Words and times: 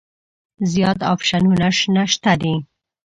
زیات 0.71 0.99
اپشنونه 1.13 1.67
شته 2.13 2.33
دي. 2.41 2.53